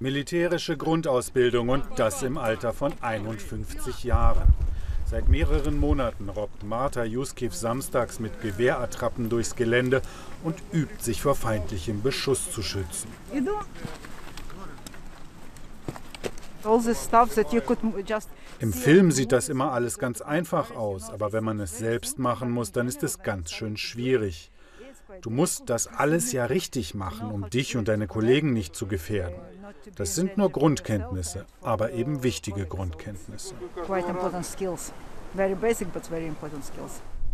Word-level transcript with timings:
Militärische 0.00 0.76
Grundausbildung 0.76 1.70
und 1.70 1.84
das 1.96 2.22
im 2.22 2.38
Alter 2.38 2.72
von 2.72 2.92
51 3.00 4.04
Jahren. 4.04 4.46
Seit 5.04 5.28
mehreren 5.28 5.76
Monaten 5.76 6.28
robbt 6.28 6.62
Marta 6.62 7.02
Juskiv 7.02 7.52
samstags 7.52 8.20
mit 8.20 8.40
Gewehrattrappen 8.40 9.28
durchs 9.28 9.56
Gelände 9.56 10.00
und 10.44 10.54
übt 10.72 11.02
sich 11.02 11.20
vor 11.20 11.34
feindlichem 11.34 12.00
Beschuss 12.00 12.52
zu 12.52 12.62
schützen. 12.62 13.08
Im 18.60 18.72
Film 18.72 19.10
sieht 19.10 19.32
das 19.32 19.48
immer 19.48 19.72
alles 19.72 19.98
ganz 19.98 20.20
einfach 20.20 20.76
aus, 20.76 21.10
aber 21.10 21.32
wenn 21.32 21.42
man 21.42 21.58
es 21.58 21.76
selbst 21.76 22.20
machen 22.20 22.52
muss, 22.52 22.70
dann 22.70 22.86
ist 22.86 23.02
es 23.02 23.24
ganz 23.24 23.50
schön 23.50 23.76
schwierig. 23.76 24.52
Du 25.22 25.30
musst 25.30 25.70
das 25.70 25.86
alles 25.86 26.32
ja 26.32 26.46
richtig 26.46 26.94
machen, 26.94 27.30
um 27.30 27.50
dich 27.50 27.76
und 27.76 27.88
deine 27.88 28.06
Kollegen 28.06 28.52
nicht 28.52 28.74
zu 28.74 28.86
gefährden. 28.86 29.38
Das 29.96 30.14
sind 30.14 30.36
nur 30.36 30.50
Grundkenntnisse, 30.50 31.46
aber 31.60 31.92
eben 31.92 32.22
wichtige 32.22 32.66
Grundkenntnisse. 32.66 33.54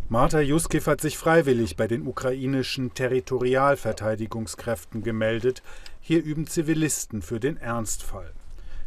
Marta 0.08 0.40
Juskiv 0.40 0.86
hat 0.86 1.00
sich 1.00 1.16
freiwillig 1.16 1.76
bei 1.76 1.86
den 1.86 2.06
ukrainischen 2.06 2.92
Territorialverteidigungskräften 2.92 5.02
gemeldet. 5.02 5.62
Hier 6.00 6.22
üben 6.22 6.46
Zivilisten 6.46 7.22
für 7.22 7.40
den 7.40 7.56
Ernstfall. 7.56 8.32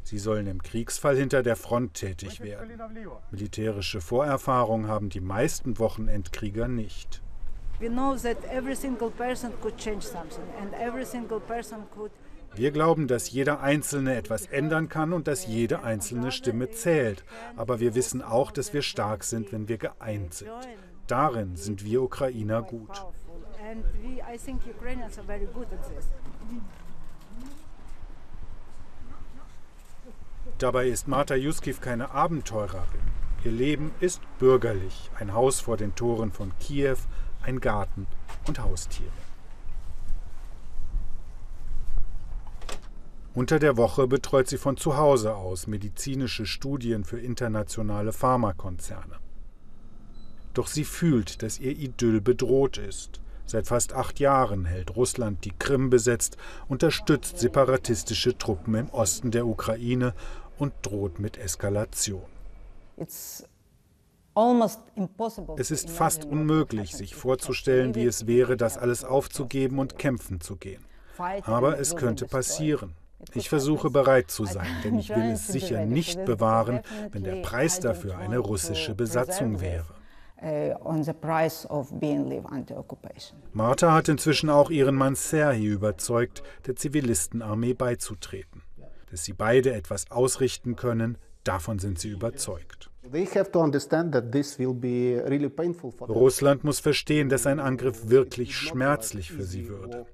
Sie 0.03 0.19
sollen 0.19 0.45
im 0.47 0.61
Kriegsfall 0.61 1.17
hinter 1.17 1.43
der 1.43 1.55
Front 1.55 1.95
tätig 1.95 2.39
werden. 2.39 2.79
Militärische 3.31 3.99
Vorerfahrung 3.99 4.87
haben 4.87 5.09
die 5.09 5.19
meisten 5.19 5.79
Wochenendkrieger 5.79 6.67
nicht. 6.67 7.23
Wir 12.55 12.71
glauben, 12.71 13.07
dass 13.07 13.29
jeder 13.29 13.59
Einzelne 13.61 14.15
etwas 14.15 14.47
ändern 14.47 14.89
kann 14.89 15.13
und 15.13 15.27
dass 15.27 15.45
jede 15.45 15.83
einzelne 15.83 16.31
Stimme 16.31 16.71
zählt. 16.71 17.23
Aber 17.55 17.79
wir 17.79 17.93
wissen 17.93 18.23
auch, 18.23 18.49
dass 18.49 18.73
wir 18.73 18.81
stark 18.81 19.23
sind, 19.23 19.51
wenn 19.51 19.67
wir 19.67 19.77
geeint 19.77 20.33
sind. 20.33 20.49
Darin 21.05 21.55
sind 21.55 21.85
wir 21.85 22.01
Ukrainer 22.01 22.63
gut. 22.63 23.05
Dabei 30.57 30.87
ist 30.87 31.07
Marta 31.07 31.35
Juskiv 31.35 31.81
keine 31.81 32.09
Abenteurerin. 32.09 33.17
Ihr 33.43 33.51
Leben 33.51 33.91
ist 33.99 34.21
bürgerlich. 34.39 35.11
Ein 35.19 35.33
Haus 35.33 35.59
vor 35.59 35.77
den 35.77 35.93
Toren 35.93 36.31
von 36.31 36.51
Kiew, 36.59 36.97
ein 37.47 37.61
Garten 37.61 38.05
und 38.47 38.59
Haustiere. 38.59 39.09
Unter 43.33 43.59
der 43.59 43.77
Woche 43.77 44.07
betreut 44.07 44.47
sie 44.47 44.57
von 44.57 44.77
zu 44.77 44.97
Hause 44.97 45.35
aus 45.35 45.67
medizinische 45.67 46.45
Studien 46.45 47.03
für 47.03 47.19
internationale 47.19 48.11
Pharmakonzerne. 48.11 49.17
Doch 50.53 50.67
sie 50.67 50.85
fühlt, 50.85 51.43
dass 51.43 51.59
ihr 51.59 51.71
Idyll 51.71 52.19
bedroht 52.19 52.77
ist. 52.77 53.21
Seit 53.45 53.67
fast 53.67 53.93
acht 53.93 54.19
Jahren 54.19 54.65
hält 54.65 54.95
Russland 54.95 55.45
die 55.45 55.53
Krim 55.57 55.89
besetzt, 55.89 56.35
unterstützt 56.67 57.37
separatistische 57.37 58.37
Truppen 58.37 58.73
im 58.75 58.89
Osten 58.89 59.31
der 59.31 59.45
Ukraine 59.45 60.13
und 60.57 60.73
droht 60.81 61.19
mit 61.19 61.37
Eskalation. 61.37 62.25
Es 65.57 65.71
ist 65.71 65.89
fast 65.89 66.25
unmöglich, 66.25 66.95
sich 66.95 67.15
vorzustellen, 67.15 67.95
wie 67.95 68.05
es 68.05 68.27
wäre, 68.27 68.57
das 68.57 68.77
alles 68.77 69.03
aufzugeben 69.03 69.79
und 69.79 69.97
kämpfen 69.97 70.41
zu 70.41 70.55
gehen. 70.55 70.85
Aber 71.17 71.79
es 71.79 71.95
könnte 71.95 72.25
passieren. 72.25 72.95
Ich 73.33 73.49
versuche 73.49 73.89
bereit 73.89 74.29
zu 74.29 74.45
sein, 74.45 74.67
denn 74.83 74.99
ich 74.99 75.09
will 75.09 75.31
es 75.31 75.47
sicher 75.47 75.85
nicht 75.85 76.23
bewahren, 76.25 76.81
wenn 77.11 77.23
der 77.23 77.41
Preis 77.41 77.79
dafür 77.79 78.17
eine 78.17 78.37
russische 78.37 78.93
Besatzung 78.93 79.59
wäre. 79.59 79.95
Uh, 80.39 80.75
Martha 83.53 83.91
hat 83.91 84.07
inzwischen 84.07 84.51
auch 84.51 84.69
ihren 84.69 84.93
Mann 84.93 85.15
Serhi 85.15 85.65
überzeugt, 85.65 86.43
der 86.67 86.75
Zivilistenarmee 86.75 87.73
beizutreten 87.73 88.61
dass 89.09 89.23
sie 89.23 89.33
beide 89.33 89.73
etwas 89.73 90.11
ausrichten 90.11 90.75
können, 90.75 91.17
davon 91.43 91.79
sind 91.79 91.99
sie 91.99 92.09
überzeugt. 92.09 92.89
Russland 96.09 96.63
muss 96.63 96.79
verstehen, 96.79 97.29
dass 97.29 97.47
ein 97.47 97.59
Angriff 97.59 98.09
wirklich 98.09 98.55
schmerzlich 98.55 99.31
für 99.31 99.43
sie 99.43 99.69
würde. 99.69 100.05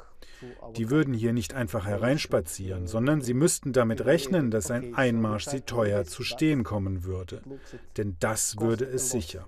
Die 0.75 0.89
würden 0.89 1.13
hier 1.13 1.33
nicht 1.33 1.53
einfach 1.53 1.85
hereinspazieren, 1.85 2.87
sondern 2.87 3.21
sie 3.21 3.33
müssten 3.33 3.73
damit 3.73 4.05
rechnen, 4.05 4.51
dass 4.51 4.71
ein 4.71 4.95
Einmarsch 4.95 5.45
sie 5.45 5.61
teuer 5.61 6.03
zu 6.05 6.23
stehen 6.23 6.63
kommen 6.63 7.03
würde. 7.03 7.41
Denn 7.97 8.17
das 8.19 8.59
würde 8.59 8.85
es 8.85 9.09
sicher. 9.09 9.47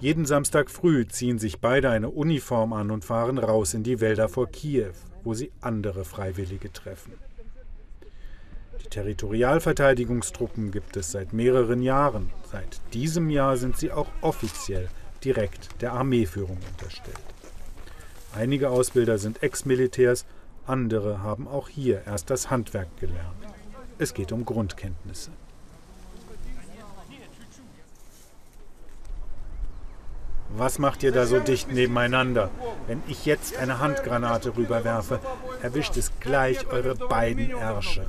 Jeden 0.00 0.26
Samstag 0.26 0.70
früh 0.70 1.08
ziehen 1.08 1.38
sich 1.40 1.60
beide 1.60 1.90
eine 1.90 2.10
Uniform 2.10 2.72
an 2.72 2.92
und 2.92 3.04
fahren 3.04 3.36
raus 3.36 3.74
in 3.74 3.82
die 3.82 4.00
Wälder 4.00 4.28
vor 4.28 4.46
Kiew, 4.48 4.92
wo 5.28 5.34
sie 5.34 5.52
andere 5.60 6.06
Freiwillige 6.06 6.72
treffen. 6.72 7.12
Die 8.82 8.88
Territorialverteidigungstruppen 8.88 10.70
gibt 10.70 10.96
es 10.96 11.12
seit 11.12 11.34
mehreren 11.34 11.82
Jahren. 11.82 12.30
Seit 12.50 12.80
diesem 12.94 13.28
Jahr 13.28 13.58
sind 13.58 13.76
sie 13.76 13.92
auch 13.92 14.08
offiziell 14.22 14.88
direkt 15.22 15.82
der 15.82 15.92
Armeeführung 15.92 16.56
unterstellt. 16.70 17.20
Einige 18.34 18.70
Ausbilder 18.70 19.18
sind 19.18 19.42
Ex-Militärs, 19.42 20.24
andere 20.66 21.22
haben 21.22 21.46
auch 21.46 21.68
hier 21.68 22.04
erst 22.06 22.30
das 22.30 22.48
Handwerk 22.48 22.88
gelernt. 22.98 23.44
Es 23.98 24.14
geht 24.14 24.32
um 24.32 24.46
Grundkenntnisse. 24.46 25.30
Was 30.56 30.78
macht 30.78 31.02
ihr 31.02 31.12
da 31.12 31.26
so 31.26 31.40
dicht 31.40 31.70
nebeneinander? 31.70 32.50
Wenn 32.86 33.02
ich 33.06 33.26
jetzt 33.26 33.56
eine 33.56 33.80
Handgranate 33.80 34.56
rüberwerfe, 34.56 35.20
erwischt 35.62 35.96
es 35.96 36.10
gleich 36.20 36.66
eure 36.68 36.94
beiden 36.94 37.50
Ärsche. 37.50 38.06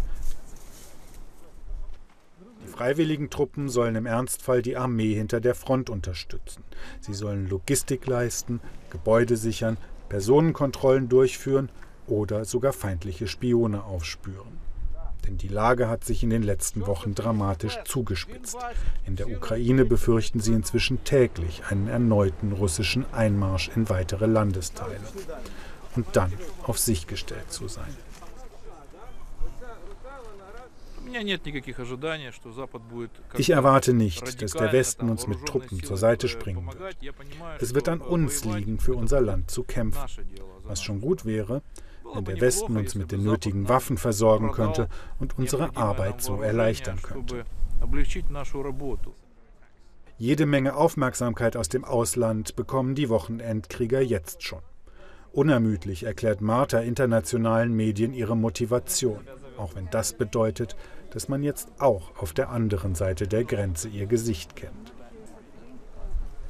Die 2.63 2.67
freiwilligen 2.67 3.29
Truppen 3.29 3.67
sollen 3.67 3.95
im 3.95 4.05
Ernstfall 4.05 4.61
die 4.61 4.77
Armee 4.77 5.13
hinter 5.13 5.41
der 5.41 5.53
Front 5.53 5.89
unterstützen. 5.89 6.63
Sie 7.01 7.13
sollen 7.13 7.49
Logistik 7.49 8.07
leisten, 8.07 8.61
Gebäude 8.89 9.35
sichern, 9.35 9.77
Personenkontrollen 10.07 11.09
durchführen 11.09 11.69
oder 12.07 12.45
sogar 12.45 12.71
feindliche 12.73 13.27
Spione 13.27 13.83
aufspüren 13.83 14.68
denn 15.29 15.37
die 15.37 15.47
Lage 15.47 15.87
hat 15.87 16.03
sich 16.03 16.23
in 16.23 16.31
den 16.31 16.41
letzten 16.41 16.87
Wochen 16.87 17.13
dramatisch 17.13 17.77
zugespitzt. 17.85 18.57
In 19.05 19.15
der 19.15 19.29
Ukraine 19.29 19.85
befürchten 19.85 20.39
sie 20.39 20.53
inzwischen 20.53 21.03
täglich 21.03 21.61
einen 21.69 21.87
erneuten 21.87 22.51
russischen 22.51 23.05
Einmarsch 23.13 23.69
in 23.75 23.89
weitere 23.89 24.25
Landesteile 24.25 24.99
und 25.95 26.07
dann 26.13 26.33
auf 26.63 26.79
sich 26.79 27.05
gestellt 27.05 27.51
zu 27.51 27.67
sein. 27.67 27.95
Ich 33.37 33.49
erwarte 33.49 33.93
nicht, 33.93 34.41
dass 34.41 34.53
der 34.53 34.73
Westen 34.73 35.09
uns 35.09 35.27
mit 35.27 35.45
Truppen 35.45 35.83
zur 35.83 35.97
Seite 35.97 36.27
springen 36.27 36.67
wird. 36.67 36.97
Es 37.59 37.73
wird 37.75 37.87
an 37.89 38.01
uns 38.01 38.45
liegen, 38.45 38.79
für 38.79 38.95
unser 38.95 39.21
Land 39.21 39.51
zu 39.51 39.63
kämpfen. 39.63 40.01
Was 40.63 40.81
schon 40.81 41.01
gut 41.01 41.25
wäre, 41.25 41.61
wenn 42.13 42.25
der 42.25 42.41
Westen 42.41 42.77
uns 42.77 42.95
mit 42.95 43.11
den 43.11 43.23
nötigen 43.23 43.69
Waffen 43.69 43.97
versorgen 43.97 44.51
könnte 44.51 44.89
und 45.19 45.37
unsere 45.37 45.75
Arbeit 45.75 46.21
so 46.21 46.41
erleichtern 46.41 47.01
könnte. 47.01 47.45
Jede 50.17 50.45
Menge 50.45 50.75
Aufmerksamkeit 50.75 51.55
aus 51.55 51.69
dem 51.69 51.85
Ausland 51.85 52.55
bekommen 52.55 52.93
die 52.93 53.09
Wochenendkrieger 53.09 54.01
jetzt 54.01 54.43
schon. 54.43 54.59
Unermüdlich 55.31 56.03
erklärt 56.03 56.41
Martha 56.41 56.79
internationalen 56.79 57.73
Medien 57.73 58.13
ihre 58.13 58.35
Motivation, 58.35 59.27
auch 59.57 59.75
wenn 59.75 59.89
das 59.91 60.13
bedeutet, 60.13 60.75
dass 61.11 61.29
man 61.29 61.43
jetzt 61.43 61.69
auch 61.79 62.17
auf 62.17 62.33
der 62.33 62.49
anderen 62.49 62.95
Seite 62.95 63.27
der 63.27 63.45
Grenze 63.45 63.87
ihr 63.87 64.07
Gesicht 64.07 64.55
kennt. 64.55 64.93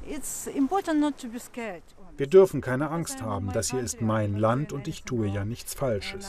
It's 0.10 0.48
important 0.48 1.00
not 1.00 1.20
to 1.20 1.28
be 1.28 1.40
scared. 1.40 1.84
Wir 2.19 2.27
dürfen 2.27 2.60
keine 2.60 2.89
Angst 2.89 3.21
haben, 3.21 3.50
das 3.54 3.71
hier 3.71 3.80
ist 3.80 4.01
mein 4.01 4.36
Land 4.36 4.74
und 4.74 4.89
ich 4.89 5.04
tue 5.04 5.25
ja 5.27 5.45
nichts 5.45 5.74
Falsches. 5.74 6.27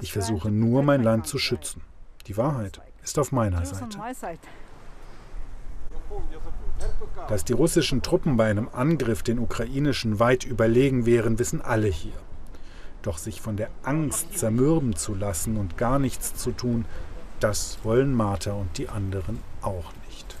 Ich 0.00 0.12
versuche 0.12 0.52
nur, 0.52 0.84
mein 0.84 1.02
Land 1.02 1.26
zu 1.26 1.38
schützen. 1.38 1.82
Die 2.28 2.36
Wahrheit 2.36 2.80
ist 3.02 3.18
auf 3.18 3.32
meiner 3.32 3.66
Seite. 3.66 3.98
Dass 7.26 7.44
die 7.44 7.54
russischen 7.54 8.02
Truppen 8.02 8.36
bei 8.36 8.48
einem 8.48 8.68
Angriff 8.72 9.24
den 9.24 9.40
ukrainischen 9.40 10.20
weit 10.20 10.44
überlegen 10.44 11.06
wären, 11.06 11.40
wissen 11.40 11.60
alle 11.60 11.88
hier. 11.88 12.14
Doch 13.02 13.18
sich 13.18 13.40
von 13.40 13.56
der 13.56 13.70
Angst 13.82 14.38
zermürben 14.38 14.94
zu 14.94 15.12
lassen 15.16 15.56
und 15.56 15.76
gar 15.76 15.98
nichts 15.98 16.36
zu 16.36 16.52
tun, 16.52 16.84
das 17.40 17.78
wollen 17.82 18.14
Martha 18.14 18.52
und 18.52 18.78
die 18.78 18.88
anderen 18.88 19.40
auch 19.60 19.92
nicht. 20.08 20.36